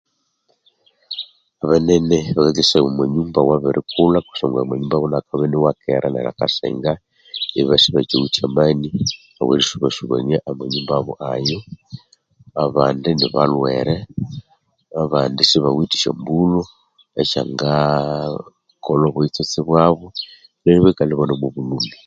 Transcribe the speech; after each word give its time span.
Abanene 1.63 2.17
abakakesaya 2.31 2.83
omwa 2.83 2.97
manyumba 2.99 3.39
awabirikulha 3.41 4.19
kusangwa 4.27 4.59
amanyumba 4.61 4.99
wandi 5.01 5.15
akabya 5.17 5.47
iniwakera 5.47 6.07
neryo 6.09 6.29
akasenga 6.31 6.91
obabya 7.59 7.79
isibachiwithe 7.81 8.39
amani 8.49 8.87
awerisubasubania 9.39 10.37
amanyumba 10.49 10.93
ayo 11.33 11.59
abandi 12.65 13.09
nibalhwere 13.13 13.95
abandi 15.03 15.41
sibasiwithe 15.49 15.95
syombulho 16.01 16.61
esyangakolha 17.21 19.05
obuyitsotse 19.07 19.59
bwabu 19.67 20.07
neryo 20.61 20.79
ibikalha 20.81 21.13
ibane 21.13 21.33
mubulhumi 21.41 21.93